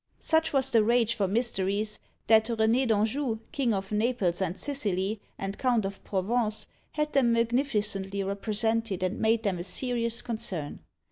Such 0.19 0.51
was 0.51 0.71
the 0.71 0.83
rage 0.83 1.13
for 1.13 1.27
Mysteries, 1.27 1.99
that 2.25 2.45
René 2.47 2.87
d'Anjou, 2.87 3.37
king 3.51 3.71
of 3.71 3.91
Naples 3.91 4.41
and 4.41 4.57
Sicily, 4.57 5.21
and 5.37 5.59
Count 5.59 5.85
of 5.85 6.03
Provence, 6.03 6.65
had 6.93 7.13
them 7.13 7.33
magnificently 7.33 8.23
represented 8.23 9.03
and 9.03 9.19
made 9.19 9.43
them 9.43 9.59
a 9.59 9.63
serious 9.63 10.23
concern. 10.23 10.79